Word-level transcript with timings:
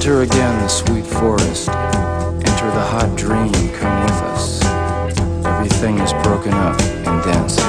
Enter 0.00 0.22
again 0.22 0.58
the 0.62 0.68
sweet 0.68 1.04
forest. 1.04 1.68
Enter 1.68 2.70
the 2.70 2.86
hot 2.88 3.14
dream, 3.18 3.52
come 3.74 4.02
with 4.02 4.22
us. 4.32 4.64
Everything 5.44 5.98
is 5.98 6.14
broken 6.22 6.54
up 6.54 6.80
and 6.80 7.22
dances. 7.22 7.60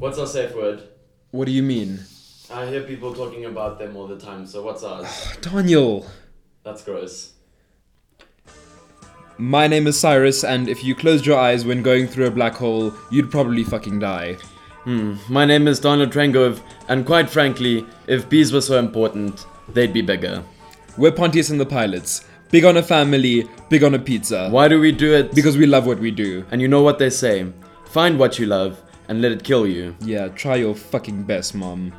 What's 0.00 0.18
our 0.18 0.26
safe 0.26 0.54
word? 0.54 0.95
What 1.36 1.44
do 1.44 1.52
you 1.52 1.62
mean? 1.62 2.00
I 2.50 2.64
hear 2.64 2.80
people 2.80 3.12
talking 3.12 3.44
about 3.44 3.78
them 3.78 3.94
all 3.94 4.06
the 4.06 4.18
time, 4.18 4.46
so 4.46 4.62
what's 4.62 4.82
ours? 4.82 5.36
Daniel! 5.42 6.06
That's 6.62 6.82
gross. 6.82 7.34
My 9.36 9.66
name 9.66 9.86
is 9.86 10.00
Cyrus, 10.00 10.44
and 10.44 10.66
if 10.66 10.82
you 10.82 10.94
closed 10.94 11.26
your 11.26 11.38
eyes 11.38 11.66
when 11.66 11.82
going 11.82 12.06
through 12.06 12.28
a 12.28 12.30
black 12.30 12.54
hole, 12.54 12.90
you'd 13.10 13.30
probably 13.30 13.64
fucking 13.64 13.98
die. 13.98 14.38
Hmm. 14.84 15.16
My 15.28 15.44
name 15.44 15.68
is 15.68 15.78
Donald 15.78 16.10
Trengove, 16.10 16.62
and 16.88 17.04
quite 17.04 17.28
frankly, 17.28 17.84
if 18.06 18.30
bees 18.30 18.50
were 18.50 18.62
so 18.62 18.78
important, 18.78 19.44
they'd 19.74 19.92
be 19.92 20.00
bigger. 20.00 20.42
We're 20.96 21.12
Pontius 21.12 21.50
and 21.50 21.60
the 21.60 21.66
Pilots. 21.66 22.24
Big 22.50 22.64
on 22.64 22.78
a 22.78 22.82
family, 22.82 23.46
big 23.68 23.84
on 23.84 23.92
a 23.92 23.98
pizza. 23.98 24.48
Why 24.48 24.68
do 24.68 24.80
we 24.80 24.90
do 24.90 25.12
it? 25.12 25.34
Because 25.34 25.58
we 25.58 25.66
love 25.66 25.86
what 25.86 25.98
we 25.98 26.10
do. 26.12 26.46
And 26.50 26.62
you 26.62 26.68
know 26.68 26.80
what 26.80 26.98
they 26.98 27.10
say 27.10 27.52
find 27.96 28.18
what 28.18 28.38
you 28.38 28.44
love 28.44 28.78
and 29.08 29.22
let 29.22 29.32
it 29.32 29.44
kill 29.44 29.66
you. 29.66 29.94
Yeah, 30.00 30.28
try 30.28 30.56
your 30.56 30.74
fucking 30.74 31.24
best, 31.24 31.54
mom. 31.54 31.92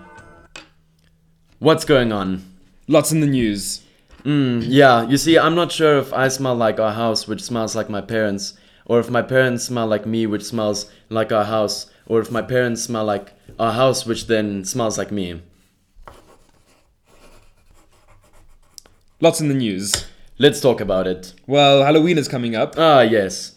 What's 1.59 1.85
going 1.85 2.11
on? 2.11 2.43
Lots 2.87 3.11
in 3.11 3.19
the 3.21 3.27
news. 3.27 3.81
Mm, 4.23 4.63
yeah, 4.65 5.07
you 5.07 5.17
see, 5.17 5.39
I'm 5.39 5.55
not 5.55 5.71
sure 5.71 5.97
if 5.97 6.13
I 6.13 6.27
smell 6.27 6.55
like 6.55 6.79
our 6.79 6.91
house, 6.93 7.27
which 7.27 7.41
smells 7.41 7.75
like 7.75 7.89
my 7.89 8.01
parents, 8.01 8.53
or 8.85 8.99
if 8.99 9.09
my 9.09 9.21
parents 9.21 9.65
smell 9.65 9.87
like 9.87 10.05
me, 10.05 10.25
which 10.25 10.43
smells 10.43 10.91
like 11.09 11.31
our 11.31 11.45
house, 11.45 11.89
or 12.05 12.19
if 12.19 12.31
my 12.31 12.41
parents 12.41 12.83
smell 12.83 13.05
like 13.05 13.33
our 13.59 13.73
house, 13.73 14.05
which 14.05 14.27
then 14.27 14.65
smells 14.65 14.97
like 14.97 15.11
me. 15.11 15.41
Lots 19.19 19.41
in 19.41 19.47
the 19.47 19.55
news. 19.55 20.05
Let's 20.37 20.61
talk 20.61 20.79
about 20.79 21.07
it. 21.07 21.33
Well, 21.47 21.83
Halloween 21.83 22.19
is 22.19 22.27
coming 22.27 22.55
up. 22.55 22.75
Ah, 22.77 23.01
yes. 23.01 23.55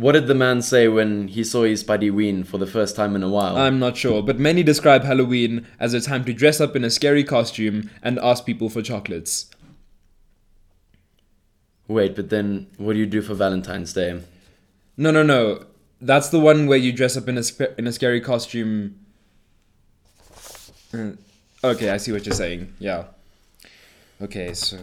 What 0.00 0.12
did 0.12 0.28
the 0.28 0.34
man 0.34 0.62
say 0.62 0.88
when 0.88 1.28
he 1.28 1.44
saw 1.44 1.64
his 1.64 1.84
buddy 1.84 2.10
Ween 2.10 2.42
for 2.42 2.56
the 2.56 2.66
first 2.66 2.96
time 2.96 3.14
in 3.14 3.22
a 3.22 3.28
while? 3.28 3.58
I'm 3.58 3.78
not 3.78 3.98
sure, 3.98 4.22
but 4.22 4.38
many 4.38 4.62
describe 4.62 5.04
Halloween 5.04 5.66
as 5.78 5.92
a 5.92 6.00
time 6.00 6.24
to 6.24 6.32
dress 6.32 6.58
up 6.58 6.74
in 6.74 6.84
a 6.84 6.90
scary 6.90 7.22
costume 7.22 7.90
and 8.02 8.18
ask 8.20 8.46
people 8.46 8.70
for 8.70 8.80
chocolates. 8.80 9.50
Wait, 11.86 12.16
but 12.16 12.30
then 12.30 12.66
what 12.78 12.94
do 12.94 12.98
you 12.98 13.04
do 13.04 13.20
for 13.20 13.34
Valentine's 13.34 13.92
Day? 13.92 14.22
No, 14.96 15.10
no, 15.10 15.22
no. 15.22 15.66
That's 16.00 16.30
the 16.30 16.40
one 16.40 16.66
where 16.66 16.78
you 16.78 16.92
dress 16.92 17.14
up 17.18 17.28
in 17.28 17.36
a 17.36 17.42
sp- 17.44 17.76
in 17.76 17.86
a 17.86 17.92
scary 17.92 18.22
costume. 18.22 18.96
Uh, 20.94 21.10
Okay, 21.62 21.90
I 21.90 21.98
see 21.98 22.10
what 22.10 22.24
you're 22.24 22.34
saying. 22.34 22.72
Yeah. 22.78 23.04
Okay, 24.22 24.54
so 24.54 24.78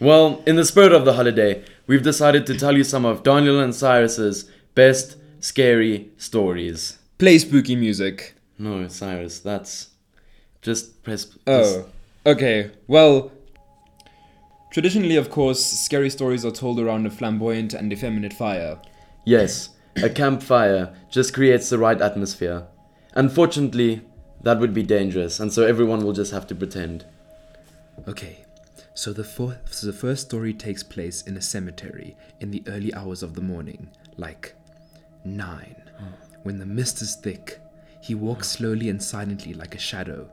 Well, 0.00 0.42
in 0.46 0.56
the 0.56 0.64
spirit 0.64 0.92
of 0.92 1.04
the 1.04 1.14
holiday, 1.14 1.64
we've 1.86 2.02
decided 2.02 2.46
to 2.46 2.56
tell 2.56 2.76
you 2.76 2.84
some 2.84 3.04
of 3.04 3.22
Daniel 3.22 3.60
and 3.60 3.74
Cyrus's 3.74 4.50
best 4.74 5.16
scary 5.40 6.10
stories. 6.16 6.98
play 7.18 7.38
spooky 7.38 7.76
music. 7.76 8.34
No, 8.58 8.88
Cyrus, 8.88 9.38
that's 9.40 9.88
just 10.62 11.02
press. 11.02 11.26
Oh, 11.46 11.86
okay. 12.26 12.70
Well, 12.86 13.30
traditionally, 14.72 15.16
of 15.16 15.30
course, 15.30 15.64
scary 15.64 16.10
stories 16.10 16.44
are 16.44 16.50
told 16.50 16.80
around 16.80 17.06
a 17.06 17.10
flamboyant 17.10 17.74
and 17.74 17.92
effeminate 17.92 18.32
fire. 18.32 18.80
Yes, 19.24 19.70
a 20.02 20.10
campfire 20.10 20.94
just 21.10 21.34
creates 21.34 21.70
the 21.70 21.78
right 21.78 22.00
atmosphere. 22.00 22.66
Unfortunately, 23.14 24.02
that 24.42 24.58
would 24.60 24.74
be 24.74 24.82
dangerous, 24.82 25.40
and 25.40 25.52
so 25.52 25.64
everyone 25.64 26.04
will 26.04 26.12
just 26.12 26.32
have 26.32 26.46
to 26.48 26.54
pretend. 26.54 27.04
Okay, 28.06 28.44
so 28.98 29.12
the, 29.12 29.22
fourth, 29.22 29.72
so 29.72 29.86
the 29.86 29.92
first 29.92 30.26
story 30.26 30.52
takes 30.52 30.82
place 30.82 31.22
in 31.22 31.36
a 31.36 31.40
cemetery 31.40 32.16
in 32.40 32.50
the 32.50 32.64
early 32.66 32.92
hours 32.94 33.22
of 33.22 33.34
the 33.34 33.40
morning, 33.40 33.88
like 34.16 34.54
nine. 35.24 35.80
Hmm. 35.96 36.06
When 36.42 36.58
the 36.58 36.66
mist 36.66 37.00
is 37.00 37.14
thick, 37.14 37.60
he 38.02 38.16
walks 38.16 38.52
hmm. 38.52 38.58
slowly 38.58 38.88
and 38.88 39.00
silently 39.00 39.54
like 39.54 39.76
a 39.76 39.78
shadow. 39.78 40.28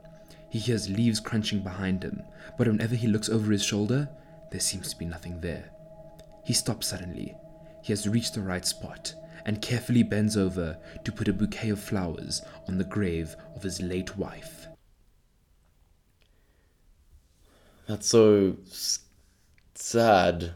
He 0.50 0.58
hears 0.58 0.90
leaves 0.90 1.20
crunching 1.20 1.60
behind 1.60 2.02
him, 2.02 2.24
but 2.58 2.66
whenever 2.66 2.96
he 2.96 3.06
looks 3.06 3.30
over 3.30 3.52
his 3.52 3.64
shoulder, 3.64 4.10
there 4.50 4.60
seems 4.60 4.90
to 4.90 4.98
be 4.98 5.06
nothing 5.06 5.40
there. 5.42 5.70
He 6.44 6.54
stops 6.54 6.88
suddenly. 6.88 7.36
He 7.84 7.94
has 7.94 8.10
reached 8.10 8.34
the 8.34 8.42
right 8.42 8.66
spot 8.66 9.14
and 9.46 9.62
carefully 9.62 10.02
bends 10.02 10.36
over 10.36 10.76
to 11.04 11.12
put 11.12 11.28
a 11.28 11.34
bouquet 11.34 11.70
of 11.70 11.80
flowers 11.80 12.42
on 12.68 12.80
the 12.80 12.84
grave 12.84 13.36
of 13.56 13.62
his 13.62 13.80
late 13.80 14.18
wife. 14.18 14.70
That's 17.88 18.08
so 18.08 18.56
sad. 19.74 20.54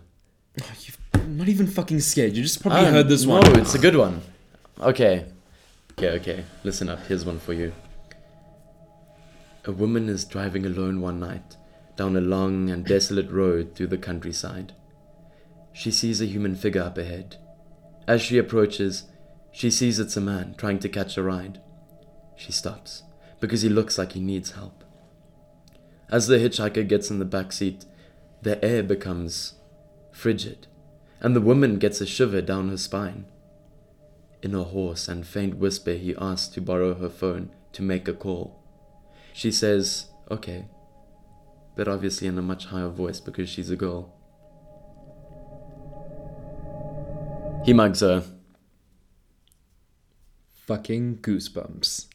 You've 0.81 0.97
not 1.27 1.47
even 1.47 1.67
fucking 1.67 1.99
scared. 1.99 2.35
You 2.35 2.43
just 2.43 2.61
probably 2.61 2.79
Ah, 2.87 2.91
heard 2.91 3.07
this 3.07 3.25
one. 3.25 3.41
no, 3.43 3.59
it's 3.59 3.75
a 3.75 3.79
good 3.79 3.95
one. 3.95 4.21
Okay. 4.79 5.25
Okay, 5.93 6.09
okay. 6.11 6.45
Listen 6.63 6.89
up. 6.89 6.99
Here's 7.07 7.25
one 7.25 7.39
for 7.39 7.53
you. 7.53 7.71
A 9.65 9.71
woman 9.71 10.09
is 10.09 10.25
driving 10.25 10.65
alone 10.65 11.01
one 11.01 11.19
night 11.19 11.57
down 11.95 12.15
a 12.15 12.21
long 12.21 12.69
and 12.69 12.85
desolate 12.85 13.29
road 13.29 13.75
through 13.75 13.87
the 13.87 13.97
countryside. 13.97 14.73
She 15.73 15.91
sees 15.91 16.21
a 16.21 16.25
human 16.25 16.55
figure 16.55 16.81
up 16.81 16.97
ahead. 16.97 17.35
As 18.07 18.21
she 18.21 18.37
approaches, 18.37 19.03
she 19.51 19.69
sees 19.69 19.99
it's 19.99 20.17
a 20.17 20.21
man 20.21 20.55
trying 20.57 20.79
to 20.79 20.89
catch 20.89 21.17
a 21.17 21.23
ride. 21.23 21.61
She 22.37 22.51
stops 22.53 23.03
because 23.41 23.61
he 23.61 23.69
looks 23.69 23.97
like 23.97 24.13
he 24.13 24.19
needs 24.21 24.51
help. 24.51 24.83
As 26.11 26.27
the 26.27 26.37
hitchhiker 26.37 26.87
gets 26.87 27.11
in 27.11 27.19
the 27.19 27.25
back 27.25 27.51
seat, 27.51 27.85
the 28.41 28.63
air 28.63 28.81
becomes 28.81 29.53
frigid, 30.11 30.67
and 31.19 31.35
the 31.35 31.41
woman 31.41 31.77
gets 31.77 32.01
a 32.01 32.05
shiver 32.05 32.41
down 32.41 32.69
her 32.69 32.77
spine. 32.77 33.25
In 34.41 34.55
a 34.55 34.63
hoarse 34.63 35.07
and 35.07 35.27
faint 35.27 35.57
whisper, 35.57 35.93
he 35.93 36.15
asks 36.19 36.47
to 36.55 36.61
borrow 36.61 36.95
her 36.95 37.09
phone 37.09 37.51
to 37.73 37.81
make 37.83 38.07
a 38.07 38.13
call. 38.13 38.63
She 39.33 39.51
says, 39.51 40.07
okay, 40.31 40.65
but 41.75 41.87
obviously 41.87 42.27
in 42.27 42.37
a 42.37 42.41
much 42.41 42.65
higher 42.65 42.89
voice 42.89 43.19
because 43.19 43.49
she's 43.49 43.69
a 43.69 43.75
girl. 43.75 44.13
He 47.65 47.73
mugs 47.73 47.99
her. 47.99 48.23
Fucking 50.65 51.17
goosebumps. 51.17 52.07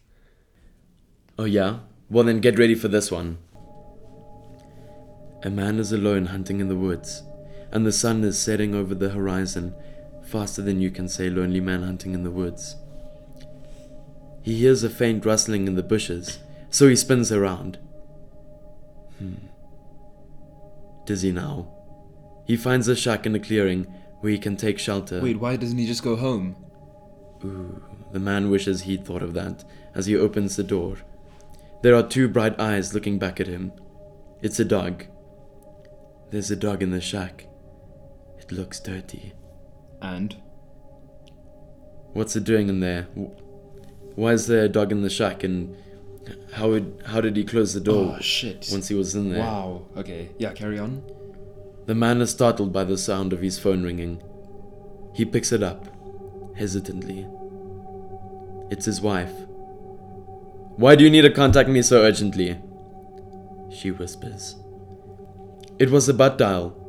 Oh, 1.39 1.45
yeah? 1.45 1.81
Well, 2.09 2.25
then 2.25 2.41
get 2.41 2.59
ready 2.59 2.75
for 2.75 2.89
this 2.89 3.11
one. 3.11 3.39
A 5.45 5.51
man 5.51 5.79
is 5.79 5.93
alone 5.93 6.27
hunting 6.27 6.61
in 6.61 6.69
the 6.69 6.77
woods, 6.77 7.23
and 7.71 7.85
the 7.85 7.93
sun 7.93 8.25
is 8.25 8.39
setting 8.39 8.75
over 8.75 8.95
the 8.95 9.11
horizon 9.11 9.75
faster 10.23 10.63
than 10.63 10.81
you 10.81 10.91
can 10.91 11.07
say 11.07 11.29
lonely 11.29 11.61
man 11.61 11.83
hunting 11.83 12.15
in 12.15 12.25
the 12.25 12.31
woods. 12.31 12.77
He 14.41 14.57
hears 14.57 14.83
a 14.83 14.89
faint 14.89 15.27
rustling 15.27 15.67
in 15.67 15.75
the 15.75 15.83
bushes, 15.83 16.39
so 16.71 16.89
he 16.89 16.97
spins 16.97 17.31
around. 17.31 17.79
Hmm. 19.19 19.35
Dizzy 21.05 21.31
now. 21.31 21.69
He 22.47 22.57
finds 22.57 22.89
a 22.89 22.97
shack 22.97 23.27
in 23.27 23.35
a 23.35 23.39
clearing 23.41 23.85
where 24.21 24.33
he 24.33 24.39
can 24.39 24.57
take 24.57 24.79
shelter. 24.79 25.21
Wait, 25.21 25.39
why 25.39 25.57
doesn't 25.57 25.77
he 25.77 25.87
just 25.87 26.03
go 26.03 26.17
home? 26.17 26.57
Ooh, 27.45 27.83
the 28.13 28.19
man 28.19 28.51
wishes 28.51 28.83
he'd 28.83 29.05
thought 29.05 29.23
of 29.23 29.35
that 29.35 29.63
as 29.95 30.07
he 30.07 30.17
opens 30.17 30.57
the 30.57 30.63
door. 30.63 30.97
There 31.83 31.95
are 31.95 32.03
two 32.03 32.29
bright 32.29 32.59
eyes 32.59 32.95
looking 32.95 33.19
back 33.19 33.41
at 33.41 33.47
him. 33.47 33.73
It's 34.41 34.59
a 34.59 34.65
dog. 34.65 35.05
There's 36.35 36.51
a 36.51 36.57
dog 36.57 36.83
in 36.83 36.91
the 36.91 37.01
shack. 37.01 37.47
It 38.41 38.51
looks 38.51 38.81
dirty. 38.81 39.35
And? 40.03 40.35
What's 42.13 42.35
it 42.35 42.43
doing 42.43 42.69
in 42.69 42.81
there? 42.81 43.03
Wh- 43.15 44.19
Why 44.19 44.33
is 44.33 44.49
there 44.49 44.65
a 44.65 44.69
dog 44.69 44.91
in 44.91 45.03
the 45.03 45.09
shack 45.11 45.45
and 45.45 45.77
how 46.55 46.71
would, 46.71 47.05
how 47.07 47.21
did 47.21 47.37
he 47.37 47.45
close 47.45 47.73
the 47.73 47.81
door 47.81 48.17
Oh, 48.19 48.21
shit. 48.21 48.69
once 48.73 48.89
he 48.89 48.97
was 48.97 49.15
in 49.15 49.31
there? 49.31 49.39
Wow. 49.45 49.83
Okay. 49.97 50.31
Yeah, 50.39 50.51
carry 50.55 50.77
on. 50.77 51.05
The 51.87 51.95
man 51.95 52.21
is 52.21 52.31
startled 52.31 52.73
by 52.73 52.83
the 52.83 52.99
sound 52.99 53.33
of 53.33 53.41
his 53.41 53.61
phone 53.61 53.85
ringing. 53.85 54.21
He 55.15 55.25
picks 55.25 55.53
it 55.53 55.63
up, 55.63 55.87
hesitantly. 56.57 57.29
It's 58.73 58.87
his 58.87 59.01
wife. 59.01 59.31
Why 60.79 60.97
do 60.97 61.05
you 61.05 61.11
need 61.11 61.23
to 61.23 61.31
contact 61.31 61.69
me 61.69 61.81
so 61.83 62.03
urgently? 62.03 62.59
She 63.71 63.93
whispers. 63.93 64.57
It 65.79 65.91
was 65.91 66.09
a 66.09 66.15
butt 66.15 66.39
dial. 66.39 66.81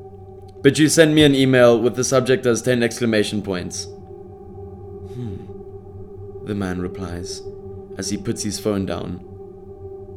But 0.61 0.79
you 0.79 0.89
sent 0.89 1.13
me 1.13 1.23
an 1.23 1.35
email 1.35 1.79
with 1.79 1.95
the 1.95 2.03
subject 2.03 2.45
as 2.45 2.61
10 2.61 2.81
exclamation 2.83 3.41
points. 3.41 3.85
Hmm. 5.13 5.37
The 6.45 6.55
man 6.55 6.81
replies 6.81 7.41
as 7.97 8.09
he 8.09 8.17
puts 8.17 8.43
his 8.43 8.59
phone 8.59 8.85
down. 8.85 9.21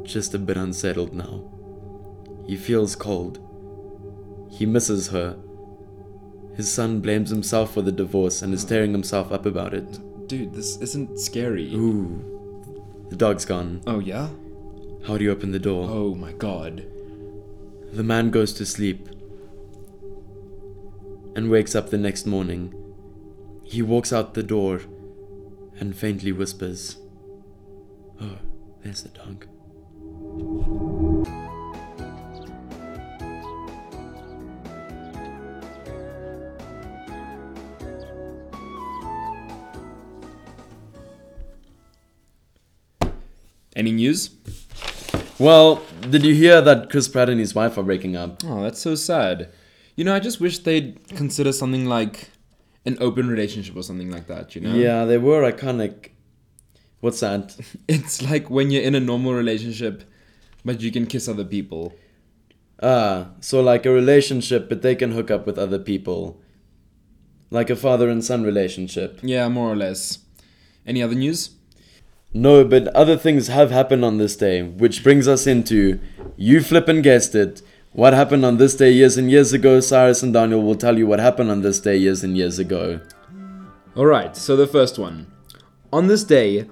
just 0.04 0.32
a 0.32 0.38
bit 0.38 0.56
unsettled 0.56 1.12
now. 1.12 1.44
He 2.46 2.56
feels 2.56 2.96
cold. 2.96 3.38
He 4.50 4.64
misses 4.64 5.08
her. 5.08 5.36
His 6.56 6.72
son 6.72 7.00
blames 7.00 7.28
himself 7.28 7.74
for 7.74 7.82
the 7.82 7.92
divorce 7.92 8.40
and 8.40 8.54
is 8.54 8.64
tearing 8.64 8.92
himself 8.92 9.30
up 9.30 9.44
about 9.44 9.74
it. 9.74 9.98
Dude, 10.28 10.54
this 10.54 10.78
isn't 10.78 11.20
scary. 11.20 11.74
Ooh. 11.74 12.24
The 13.10 13.16
dog's 13.16 13.44
gone. 13.44 13.82
Oh, 13.86 13.98
yeah? 13.98 14.28
How 15.06 15.18
do 15.18 15.24
you 15.24 15.30
open 15.30 15.52
the 15.52 15.58
door? 15.58 15.86
Oh 15.90 16.14
my 16.14 16.32
god. 16.32 16.86
The 17.92 18.04
man 18.04 18.30
goes 18.30 18.52
to 18.54 18.66
sleep 18.66 19.08
and 21.34 21.50
wakes 21.50 21.74
up 21.74 21.90
the 21.90 21.98
next 21.98 22.26
morning. 22.26 22.74
He 23.64 23.82
walks 23.82 24.12
out 24.12 24.34
the 24.34 24.42
door 24.42 24.82
and 25.80 25.96
faintly 25.96 26.32
whispers, 26.32 26.96
Oh, 28.20 28.38
there's 28.82 29.02
the 29.02 29.10
dog. 29.10 29.46
Any 43.76 43.92
news? 43.92 44.30
Well, 45.38 45.82
did 46.10 46.24
you 46.24 46.34
hear 46.34 46.60
that 46.60 46.90
Chris 46.90 47.08
Pratt 47.08 47.28
and 47.28 47.40
his 47.40 47.54
wife 47.54 47.78
are 47.78 47.82
breaking 47.82 48.16
up? 48.16 48.42
Oh, 48.44 48.62
that's 48.62 48.80
so 48.80 48.94
sad. 48.94 49.50
You 49.96 50.04
know, 50.04 50.14
I 50.14 50.20
just 50.20 50.40
wish 50.40 50.58
they'd 50.60 50.98
consider 51.08 51.52
something 51.52 51.86
like 51.86 52.30
an 52.84 52.96
open 53.00 53.28
relationship 53.28 53.76
or 53.76 53.82
something 53.82 54.10
like 54.10 54.26
that, 54.28 54.54
you 54.54 54.60
know? 54.60 54.74
Yeah, 54.74 55.04
they 55.04 55.18
were 55.18 55.50
iconic. 55.50 56.10
What's 57.00 57.20
that? 57.20 57.56
It's 57.88 58.22
like 58.22 58.50
when 58.50 58.70
you're 58.70 58.82
in 58.82 58.94
a 58.94 59.00
normal 59.00 59.34
relationship, 59.34 60.04
but 60.64 60.80
you 60.80 60.90
can 60.90 61.06
kiss 61.06 61.28
other 61.28 61.44
people. 61.44 61.94
Ah, 62.82 63.30
so 63.40 63.60
like 63.60 63.86
a 63.86 63.90
relationship, 63.90 64.68
but 64.68 64.82
they 64.82 64.94
can 64.94 65.12
hook 65.12 65.30
up 65.30 65.46
with 65.46 65.58
other 65.58 65.78
people. 65.78 66.40
Like 67.50 67.70
a 67.70 67.76
father 67.76 68.08
and 68.08 68.24
son 68.24 68.44
relationship. 68.44 69.20
Yeah, 69.22 69.48
more 69.48 69.72
or 69.72 69.76
less. 69.76 70.18
Any 70.86 71.02
other 71.02 71.14
news? 71.14 71.50
No, 72.34 72.64
but 72.64 72.88
other 72.88 73.16
things 73.16 73.48
have 73.48 73.70
happened 73.70 74.04
on 74.04 74.18
this 74.18 74.36
day, 74.36 74.62
which 74.62 75.02
brings 75.02 75.26
us 75.26 75.46
into 75.46 75.98
you 76.36 76.60
flippin' 76.60 77.02
guessed 77.02 77.34
it. 77.34 77.62
What 77.92 78.12
happened 78.12 78.44
on 78.44 78.58
this 78.58 78.76
day 78.76 78.90
years 78.90 79.16
and 79.16 79.30
years 79.30 79.52
ago? 79.52 79.80
Cyrus 79.80 80.22
and 80.22 80.32
Daniel 80.32 80.62
will 80.62 80.74
tell 80.74 80.98
you 80.98 81.06
what 81.06 81.20
happened 81.20 81.50
on 81.50 81.62
this 81.62 81.80
day 81.80 81.96
years 81.96 82.22
and 82.22 82.36
years 82.36 82.58
ago. 82.58 83.00
Alright, 83.96 84.36
so 84.36 84.56
the 84.56 84.66
first 84.66 84.98
one. 84.98 85.26
On 85.92 86.06
this 86.06 86.22
day, 86.22 86.66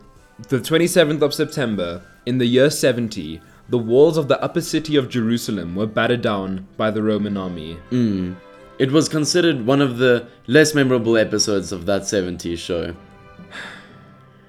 the 0.49 0.59
27th 0.59 1.23
of 1.23 1.33
September, 1.33 2.03
in 2.27 2.39
the 2.39 2.47
year 2.47 2.71
70, 2.71 3.41
the 3.69 3.79
walls 3.79 4.19
of 4.19 4.29
the 4.29 4.41
upper 4.43 4.61
city 4.61 4.95
of 4.95 5.09
Jerusalem 5.09 5.75
were 5.75 5.87
battered 5.87 6.23
down 6.23 6.69
by 6.77 6.91
the 6.91 7.03
Roman 7.03 7.37
army. 7.37 7.79
Mm. 7.91 8.37
It 8.79 8.93
was 8.93 9.09
considered 9.09 9.65
one 9.65 9.81
of 9.81 9.97
the 9.97 10.29
less 10.47 10.75
memorable 10.75 11.17
episodes 11.17 11.73
of 11.73 11.87
that 11.87 12.03
70s 12.03 12.59
show. 12.59 12.95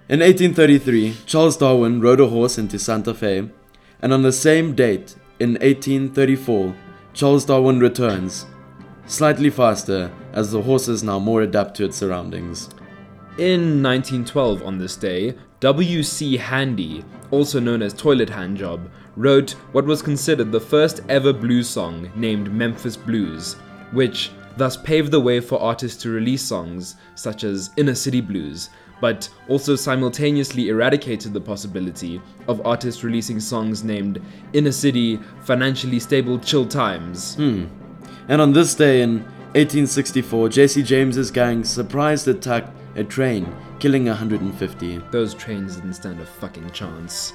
In 0.10 0.22
1833, 0.22 1.18
Charles 1.26 1.58
Darwin 1.58 2.00
rode 2.00 2.22
a 2.22 2.28
horse 2.28 2.58
into 2.58 2.80
Santa 2.80 3.14
Fe, 3.14 3.50
and 4.02 4.14
on 4.14 4.22
the 4.22 4.32
same 4.32 4.74
date, 4.74 5.18
in 5.38 5.56
1834, 5.56 6.74
Charles 7.14 7.44
Darwin 7.44 7.82
returns, 7.82 8.46
slightly 9.06 9.50
faster 9.50 10.10
as 10.32 10.50
the 10.50 10.62
horse 10.62 10.88
is 10.88 11.04
now 11.04 11.20
more 11.20 11.42
adapt 11.42 11.76
to 11.76 11.84
its 11.84 11.98
surroundings. 11.98 12.70
In 13.38 13.84
1912, 13.84 14.64
on 14.64 14.78
this 14.78 14.96
day, 14.96 15.36
W.C. 15.60 16.38
Handy, 16.38 17.04
also 17.30 17.60
known 17.60 17.82
as 17.82 17.94
Toilet 17.94 18.30
Handjob, 18.30 18.90
wrote 19.18 19.52
what 19.74 19.84
was 19.84 20.02
considered 20.02 20.54
the 20.54 20.62
first 20.62 21.02
ever 21.10 21.34
blues 21.34 21.68
song 21.68 22.10
named 22.16 22.54
Memphis 22.54 22.96
Blues, 22.96 23.58
which 23.92 24.32
thus 24.56 24.78
paved 24.78 25.12
the 25.12 25.20
way 25.20 25.42
for 25.42 25.62
artists 25.62 26.02
to 26.04 26.10
release 26.10 26.44
songs 26.44 26.96
such 27.16 27.44
as 27.44 27.72
Inner 27.76 27.94
City 27.94 28.22
Blues, 28.22 28.70
but 29.02 29.30
also 29.48 29.76
simultaneously 29.76 30.70
eradicated 30.70 31.34
the 31.34 31.42
possibility 31.42 32.22
of 32.48 32.66
artists 32.66 33.04
releasing 33.04 33.40
songs 33.40 33.84
named 33.84 34.22
Inner 34.54 34.72
City 34.72 35.20
Financially 35.44 36.00
Stable 36.00 36.40
Chill 36.40 36.66
Times. 36.66 37.36
Hmm. 37.36 37.66
And 38.28 38.42
on 38.42 38.54
this 38.54 38.76
day 38.76 39.02
in 39.02 39.20
1864, 39.56 40.50
Jesse 40.50 40.84
James's 40.84 41.32
gang 41.32 41.64
surprised 41.64 42.28
attacked 42.28 42.76
a 42.96 43.04
train, 43.04 43.56
killing 43.80 44.06
150. 44.06 44.98
Those 45.12 45.34
trains 45.34 45.76
didn't 45.76 45.94
stand 45.94 46.20
a 46.20 46.26
fucking 46.26 46.72
chance. 46.72 47.34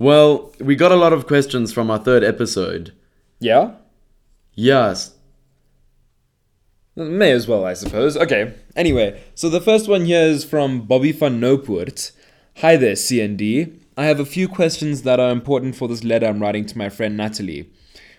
Well, 0.00 0.50
we 0.58 0.76
got 0.76 0.92
a 0.92 0.96
lot 0.96 1.12
of 1.12 1.26
questions 1.26 1.74
from 1.74 1.90
our 1.90 1.98
third 1.98 2.24
episode. 2.24 2.94
Yeah? 3.38 3.72
Yes, 4.54 5.14
May 6.96 7.32
as 7.32 7.46
well, 7.46 7.66
I 7.66 7.74
suppose. 7.74 8.16
Okay. 8.16 8.54
Anyway, 8.74 9.22
so 9.34 9.50
the 9.50 9.60
first 9.60 9.88
one 9.88 10.06
here 10.06 10.22
is 10.22 10.42
from 10.42 10.86
Bobby 10.86 11.12
van 11.12 11.38
Nopoort. 11.38 12.12
Hi 12.56 12.76
there, 12.76 12.94
CND. 12.94 13.78
I 13.96 14.06
have 14.06 14.18
a 14.18 14.24
few 14.24 14.48
questions 14.48 15.02
that 15.02 15.20
are 15.20 15.30
important 15.30 15.76
for 15.76 15.86
this 15.86 16.02
letter 16.02 16.26
I'm 16.26 16.40
writing 16.40 16.64
to 16.66 16.78
my 16.78 16.88
friend 16.88 17.16
Natalie. 17.16 17.70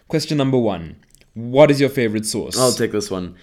Question 0.07 0.37
number 0.37 0.59
one 0.59 0.97
What 1.33 1.71
is 1.71 1.79
your 1.79 1.89
favorite 1.89 2.27
sauce? 2.27 2.59
I'll 2.59 2.71
take 2.73 2.91
this 2.91 3.09
one. 3.09 3.35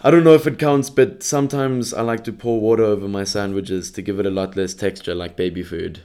I 0.00 0.12
don't 0.12 0.24
know 0.24 0.34
if 0.34 0.46
it 0.46 0.60
counts, 0.60 0.90
but 0.90 1.24
sometimes 1.24 1.92
I 1.92 2.02
like 2.02 2.22
to 2.24 2.32
pour 2.32 2.60
water 2.60 2.84
over 2.84 3.08
my 3.08 3.24
sandwiches 3.24 3.90
to 3.92 4.02
give 4.02 4.20
it 4.20 4.26
a 4.26 4.30
lot 4.30 4.56
less 4.56 4.74
texture, 4.74 5.14
like 5.14 5.36
baby 5.36 5.64
food. 5.64 6.02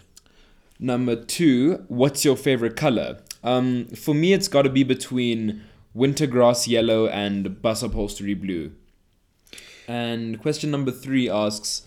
Number 0.84 1.16
two, 1.16 1.86
what's 1.90 2.26
your 2.26 2.36
favorite 2.36 2.76
color? 2.76 3.20
Um, 3.44 3.86
for 3.90 4.16
me, 4.16 4.34
it's 4.34 4.48
got 4.48 4.64
to 4.64 4.70
be 4.70 4.82
between 4.84 5.64
wintergrass 5.96 6.68
yellow 6.68 7.08
and 7.08 7.62
bus 7.62 7.84
upholstery 7.84 8.34
blue. 8.34 8.72
And 9.88 10.42
question 10.42 10.72
number 10.72 10.90
three 10.90 11.30
asks, 11.30 11.84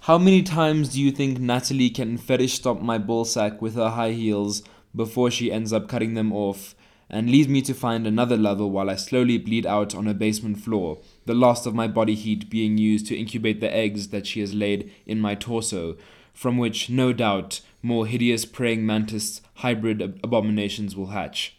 how 0.00 0.18
many 0.18 0.42
times 0.42 0.90
do 0.90 1.00
you 1.00 1.10
think 1.10 1.38
Natalie 1.38 1.88
can 1.88 2.18
fetish 2.18 2.52
stop 2.52 2.82
my 2.82 2.98
ball 2.98 3.24
sack 3.24 3.62
with 3.62 3.76
her 3.76 3.88
high 3.88 4.12
heels 4.12 4.62
before 4.94 5.30
she 5.30 5.50
ends 5.50 5.72
up 5.72 5.88
cutting 5.88 6.12
them 6.12 6.30
off 6.30 6.74
and 7.08 7.30
leaves 7.30 7.48
me 7.48 7.62
to 7.62 7.72
find 7.72 8.06
another 8.06 8.36
lover 8.36 8.66
while 8.66 8.90
I 8.90 8.96
slowly 8.96 9.38
bleed 9.38 9.64
out 9.64 9.94
on 9.94 10.04
her 10.04 10.12
basement 10.12 10.58
floor, 10.58 10.98
the 11.24 11.32
last 11.32 11.64
of 11.64 11.74
my 11.74 11.88
body 11.88 12.14
heat 12.14 12.50
being 12.50 12.76
used 12.76 13.06
to 13.06 13.16
incubate 13.16 13.62
the 13.62 13.74
eggs 13.74 14.08
that 14.08 14.26
she 14.26 14.40
has 14.40 14.52
laid 14.52 14.92
in 15.06 15.18
my 15.18 15.34
torso, 15.34 15.96
from 16.34 16.58
which, 16.58 16.90
no 16.90 17.14
doubt, 17.14 17.62
more 17.84 18.06
hideous 18.06 18.46
praying 18.46 18.84
mantis 18.84 19.42
hybrid 19.56 20.00
ab- 20.00 20.18
abominations 20.24 20.96
will 20.96 21.08
hatch. 21.08 21.56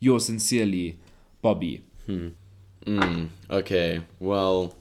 Yours 0.00 0.26
sincerely, 0.26 0.98
Bobby. 1.40 1.84
Mm, 2.08 3.28
okay, 3.50 4.00
well. 4.18 4.74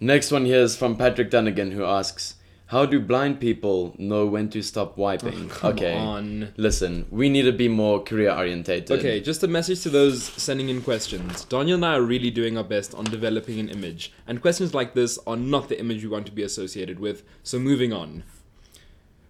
Next 0.00 0.30
one 0.30 0.46
here 0.46 0.60
is 0.60 0.76
from 0.76 0.96
Patrick 0.96 1.30
Dunnigan 1.30 1.72
who 1.72 1.84
asks 1.84 2.36
How 2.66 2.86
do 2.86 3.00
blind 3.00 3.40
people 3.40 3.94
know 3.98 4.26
when 4.26 4.48
to 4.50 4.62
stop 4.62 4.96
wiping? 4.96 5.48
come 5.48 5.72
okay. 5.72 5.94
on. 5.94 6.54
Listen, 6.56 7.06
we 7.10 7.28
need 7.28 7.42
to 7.42 7.52
be 7.52 7.68
more 7.68 8.00
career 8.02 8.30
orientated. 8.30 8.98
Okay, 8.98 9.20
just 9.20 9.42
a 9.42 9.48
message 9.48 9.82
to 9.82 9.90
those 9.90 10.22
sending 10.22 10.68
in 10.68 10.80
questions. 10.82 11.44
Daniel 11.44 11.74
and 11.74 11.84
I 11.84 11.96
are 11.96 12.02
really 12.02 12.30
doing 12.30 12.56
our 12.56 12.64
best 12.64 12.94
on 12.94 13.04
developing 13.04 13.58
an 13.58 13.68
image, 13.68 14.12
and 14.26 14.40
questions 14.40 14.72
like 14.72 14.94
this 14.94 15.18
are 15.26 15.36
not 15.36 15.68
the 15.68 15.78
image 15.78 16.02
we 16.02 16.08
want 16.08 16.26
to 16.26 16.32
be 16.32 16.44
associated 16.44 16.98
with, 16.98 17.24
so 17.42 17.58
moving 17.58 17.92
on. 17.92 18.22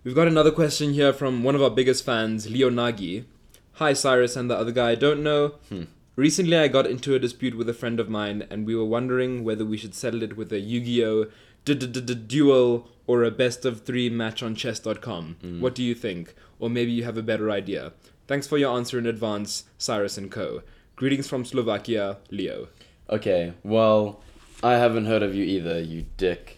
We've 0.05 0.15
got 0.15 0.29
another 0.29 0.51
question 0.51 0.93
here 0.95 1.13
from 1.13 1.43
one 1.43 1.55
of 1.55 1.63
our 1.63 1.71
biggest 1.71 2.05
fans, 2.05 2.49
Leo 2.49 2.71
Nagi. 2.71 3.25
Hi, 3.75 3.93
Cyrus 3.93 4.37
and 4.37 4.51
the 4.51 4.57
other 4.57 4.73
guy 4.73 4.91
I 4.91 4.95
don't 4.95 5.23
know. 5.23 5.55
Hmm. 5.69 5.85
Recently, 6.17 6.57
I 6.57 6.69
got 6.69 6.87
into 6.87 7.15
a 7.15 7.19
dispute 7.19 7.57
with 7.57 7.69
a 7.69 7.75
friend 7.75 8.01
of 8.01 8.09
mine, 8.09 8.47
and 8.51 8.67
we 8.67 8.75
were 8.75 8.85
wondering 8.85 9.45
whether 9.45 9.65
we 9.65 9.77
should 9.77 9.95
settle 9.95 10.23
it 10.23 10.37
with 10.37 10.53
a 10.53 10.59
Yu 10.59 10.81
Gi 10.81 11.05
Oh! 11.05 11.27
duel 11.65 12.89
or 13.07 13.25
a 13.25 13.31
best 13.31 13.65
of 13.65 13.83
three 13.83 14.09
match 14.09 14.43
on 14.43 14.55
chess.com. 14.55 15.37
Hmm. 15.41 15.61
What 15.61 15.75
do 15.75 15.83
you 15.83 15.95
think? 15.95 16.35
Or 16.59 16.71
maybe 16.71 16.91
you 16.93 17.05
have 17.05 17.17
a 17.19 17.23
better 17.23 17.51
idea. 17.51 17.93
Thanks 18.27 18.47
for 18.47 18.59
your 18.59 18.77
answer 18.77 18.99
in 18.99 19.07
advance, 19.07 19.65
Cyrus 19.79 20.19
and 20.19 20.31
Co. 20.31 20.63
Greetings 20.97 21.29
from 21.29 21.45
Slovakia, 21.45 22.19
Leo. 22.31 22.69
Okay, 23.11 23.53
well, 23.63 24.21
I 24.63 24.75
haven't 24.75 25.07
heard 25.07 25.23
of 25.23 25.35
you 25.35 25.45
either, 25.45 25.81
you 25.81 26.07
dick. 26.17 26.58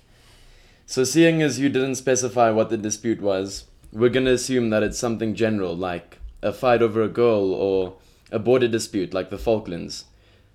So, 0.91 1.05
seeing 1.05 1.41
as 1.41 1.61
you 1.61 1.69
didn't 1.69 1.95
specify 1.95 2.51
what 2.51 2.69
the 2.69 2.77
dispute 2.77 3.21
was, 3.21 3.67
we're 3.93 4.09
gonna 4.09 4.33
assume 4.33 4.71
that 4.71 4.83
it's 4.83 4.99
something 4.99 5.37
general, 5.37 5.77
like 5.77 6.19
a 6.43 6.53
fight 6.53 6.83
over 6.83 7.01
a 7.01 7.09
girl 7.09 7.55
or 7.55 7.95
a 8.33 8.41
border 8.41 8.67
dispute, 8.67 9.15
like 9.15 9.31
the 9.31 9.39
Falklands. 9.39 10.07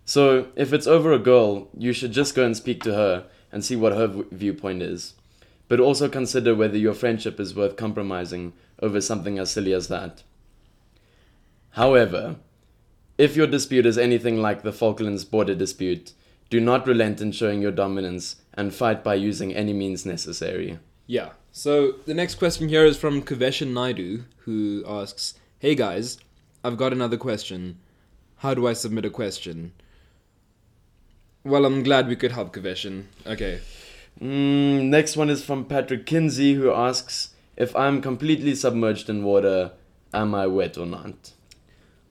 So, 0.03 0.47
if 0.57 0.73
it's 0.73 0.87
over 0.87 1.13
a 1.13 1.19
girl, 1.19 1.69
you 1.77 1.93
should 1.93 2.11
just 2.11 2.35
go 2.35 2.45
and 2.45 2.57
speak 2.57 2.83
to 2.83 2.93
her 2.93 3.27
and 3.49 3.63
see 3.63 3.77
what 3.77 3.93
her 3.93 4.07
v- 4.07 4.23
viewpoint 4.29 4.81
is. 4.81 5.13
But 5.69 5.79
also 5.79 6.09
consider 6.09 6.53
whether 6.53 6.77
your 6.77 6.93
friendship 6.93 7.39
is 7.39 7.55
worth 7.55 7.77
compromising 7.77 8.51
over 8.81 8.99
something 8.99 9.39
as 9.39 9.51
silly 9.51 9.71
as 9.71 9.87
that. 9.87 10.23
However, 11.69 12.35
If 13.17 13.37
your 13.37 13.47
dispute 13.47 13.85
is 13.85 13.97
anything 13.97 14.41
like 14.41 14.63
the 14.63 14.73
Falklands 14.73 15.23
border 15.23 15.55
dispute, 15.55 16.11
do 16.49 16.59
not 16.59 16.87
relent 16.87 17.21
in 17.21 17.31
showing 17.31 17.61
your 17.61 17.71
dominance 17.71 18.37
and 18.53 18.73
fight 18.73 19.03
by 19.03 19.15
using 19.15 19.53
any 19.53 19.73
means 19.73 20.05
necessary. 20.05 20.79
Yeah. 21.07 21.29
So 21.51 21.93
the 22.05 22.13
next 22.13 22.35
question 22.35 22.69
here 22.69 22.85
is 22.85 22.97
from 22.97 23.21
Kaveshan 23.21 23.73
Naidu, 23.73 24.23
who 24.39 24.83
asks, 24.87 25.35
"Hey 25.59 25.75
guys, 25.75 26.17
I've 26.63 26.77
got 26.77 26.93
another 26.93 27.17
question. 27.17 27.79
How 28.37 28.53
do 28.53 28.67
I 28.67 28.73
submit 28.73 29.05
a 29.05 29.09
question?" 29.09 29.71
Well, 31.43 31.65
I'm 31.65 31.83
glad 31.83 32.07
we 32.07 32.15
could 32.15 32.31
help 32.31 32.53
Kaveshan. 32.53 33.05
Okay. 33.25 33.59
Mm, 34.19 34.85
next 34.85 35.15
one 35.15 35.29
is 35.29 35.43
from 35.43 35.65
Patrick 35.65 36.05
Kinsey, 36.05 36.53
who 36.55 36.71
asks 36.71 37.35
if 37.55 37.75
I'm 37.75 38.01
completely 38.01 38.55
submerged 38.55 39.09
in 39.09 39.23
water, 39.23 39.71
am 40.13 40.33
I 40.33 40.47
wet 40.47 40.77
or 40.77 40.85
not? 40.85 41.31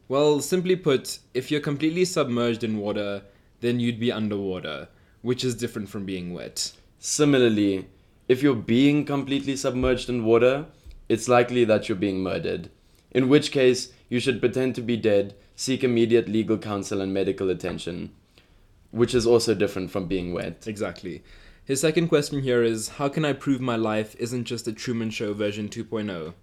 Well, 0.09 0.41
simply 0.41 0.77
put, 0.77 1.19
if 1.33 1.51
you're 1.51 1.61
completely 1.61 2.05
submerged 2.05 2.63
in 2.63 2.79
water, 2.79 3.23
then 3.65 3.81
you'd 3.81 3.99
be 3.99 4.13
underwater, 4.13 4.89
which 5.23 5.43
is 5.43 5.55
different 5.55 5.89
from 5.89 6.05
being 6.05 6.35
wet. 6.35 6.73
Similarly, 6.99 7.87
if 8.29 8.43
you're 8.43 8.55
being 8.55 9.07
completely 9.07 9.57
submerged 9.57 10.11
in 10.11 10.27
water, 10.27 10.67
it's 11.09 11.29
likely 11.29 11.65
that 11.65 11.89
you're 11.89 11.97
being 11.97 12.23
murdered. 12.23 12.69
In 13.11 13.31
which 13.31 13.53
case, 13.53 13.93
you 14.11 14.21
should 14.21 14.41
pretend 14.41 14.75
to 14.75 14.83
be 14.83 14.99
dead, 14.99 15.35
seek 15.57 15.83
immediate 15.83 16.29
legal 16.29 16.59
counsel 16.59 17.01
and 17.01 17.15
medical 17.15 17.49
attention, 17.49 18.11
which 18.91 19.15
is 19.15 19.27
also 19.27 19.55
different 19.55 19.91
from 19.91 20.09
being 20.09 20.35
wet. 20.35 20.67
Exactly. 20.67 21.23
His 21.65 21.81
second 21.81 22.09
question 22.09 22.43
here 22.43 22.63
is 22.63 22.89
How 23.01 23.09
can 23.09 23.25
I 23.25 23.33
prove 23.33 23.63
my 23.63 23.77
life 23.77 24.15
isn't 24.19 24.45
just 24.45 24.69
a 24.69 24.75
Truman 24.75 25.09
Show 25.09 25.33
version 25.33 25.71
2.0? 25.71 26.35